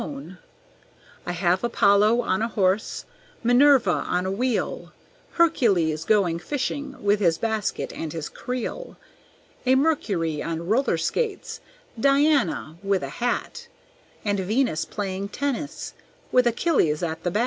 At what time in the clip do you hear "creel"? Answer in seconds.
8.27-8.97